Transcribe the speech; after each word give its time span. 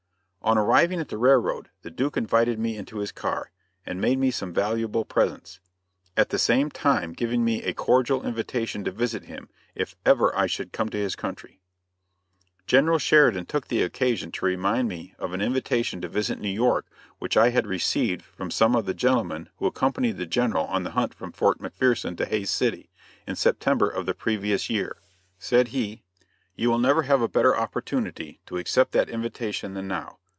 On 0.43 0.57
arriving 0.57 0.99
at 0.99 1.09
the 1.09 1.19
railroad, 1.19 1.69
the 1.83 1.91
Duke 1.91 2.17
invited 2.17 2.57
me 2.57 2.75
into 2.75 2.97
his 2.97 3.11
car, 3.11 3.51
and 3.85 4.01
made 4.01 4.17
me 4.17 4.31
some 4.31 4.51
valuable 4.51 5.05
presents, 5.05 5.59
at 6.17 6.29
the 6.29 6.39
same 6.39 6.71
time 6.71 7.13
giving 7.13 7.45
me 7.45 7.61
a 7.61 7.75
cordial 7.75 8.25
invitation 8.25 8.83
to 8.83 8.91
visit 8.91 9.25
him, 9.25 9.49
if 9.75 9.95
ever 10.03 10.35
I 10.35 10.47
should 10.47 10.71
come 10.71 10.89
to 10.89 10.97
his 10.97 11.15
country. 11.15 11.59
General 12.65 12.97
Sheridan 12.97 13.45
took 13.45 13.71
occasion 13.71 14.31
to 14.31 14.45
remind 14.45 14.87
me 14.89 15.13
of 15.19 15.33
an 15.33 15.41
invitation 15.41 16.01
to 16.01 16.07
visit 16.09 16.39
New 16.39 16.49
York 16.49 16.87
which 17.19 17.37
I 17.37 17.49
had 17.49 17.67
received 17.67 18.23
from 18.23 18.49
some 18.49 18.75
of 18.75 18.85
the 18.87 18.95
gentlemen 18.95 19.47
who 19.57 19.67
accompanied 19.67 20.17
the 20.17 20.25
General 20.25 20.65
on 20.65 20.81
the 20.81 20.91
hunt 20.91 21.13
from 21.13 21.31
Fort 21.33 21.59
McPherson 21.59 22.17
to 22.17 22.25
Hays 22.25 22.49
City, 22.49 22.89
in 23.27 23.35
September 23.35 23.87
of 23.87 24.07
the 24.07 24.15
previous 24.15 24.71
year. 24.71 24.97
Said 25.37 25.67
he: 25.67 26.01
"You 26.55 26.71
will 26.71 26.79
never 26.79 27.03
have 27.03 27.21
a 27.21 27.29
better 27.29 27.55
opportunity 27.55 28.39
to 28.47 28.57
accept 28.57 28.91
that 28.93 29.07
invitation 29.07 29.75
than 29.75 29.87
now. 29.87 30.17